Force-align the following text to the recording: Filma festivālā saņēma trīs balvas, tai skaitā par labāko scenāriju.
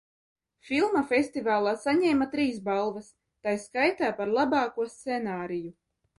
Filma 0.69 1.03
festivālā 1.11 1.73
saņēma 1.81 2.27
trīs 2.31 2.57
balvas, 2.71 3.13
tai 3.49 3.55
skaitā 3.67 4.11
par 4.23 4.35
labāko 4.41 4.89
scenāriju. 4.97 5.73